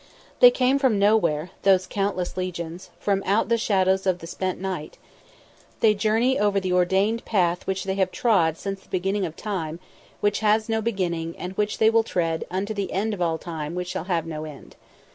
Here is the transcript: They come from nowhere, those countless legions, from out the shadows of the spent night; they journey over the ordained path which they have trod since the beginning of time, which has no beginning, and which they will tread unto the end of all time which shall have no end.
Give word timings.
They 0.39 0.49
come 0.49 0.79
from 0.79 0.97
nowhere, 0.97 1.51
those 1.61 1.85
countless 1.85 2.35
legions, 2.35 2.89
from 2.99 3.21
out 3.23 3.49
the 3.49 3.57
shadows 3.59 4.07
of 4.07 4.17
the 4.17 4.25
spent 4.25 4.59
night; 4.59 4.97
they 5.79 5.93
journey 5.93 6.39
over 6.39 6.59
the 6.59 6.73
ordained 6.73 7.23
path 7.23 7.67
which 7.67 7.83
they 7.83 7.93
have 7.93 8.09
trod 8.11 8.57
since 8.57 8.79
the 8.81 8.89
beginning 8.89 9.27
of 9.27 9.35
time, 9.35 9.79
which 10.19 10.39
has 10.39 10.67
no 10.67 10.81
beginning, 10.81 11.35
and 11.37 11.53
which 11.53 11.77
they 11.77 11.91
will 11.91 12.01
tread 12.03 12.45
unto 12.49 12.73
the 12.73 12.91
end 12.91 13.13
of 13.13 13.21
all 13.21 13.37
time 13.37 13.75
which 13.75 13.89
shall 13.89 14.05
have 14.05 14.25
no 14.25 14.43
end. 14.43 14.75